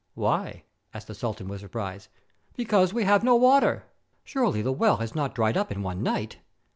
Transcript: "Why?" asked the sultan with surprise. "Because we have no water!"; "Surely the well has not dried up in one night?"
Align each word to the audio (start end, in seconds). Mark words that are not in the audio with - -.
"Why?" 0.25 0.63
asked 0.95 1.05
the 1.05 1.13
sultan 1.13 1.47
with 1.47 1.59
surprise. 1.61 2.09
"Because 2.55 2.91
we 2.91 3.03
have 3.03 3.23
no 3.23 3.35
water!"; 3.35 3.83
"Surely 4.23 4.63
the 4.63 4.71
well 4.71 4.97
has 4.97 5.13
not 5.13 5.35
dried 5.35 5.55
up 5.57 5.71
in 5.71 5.83
one 5.83 6.01
night?" 6.01 6.39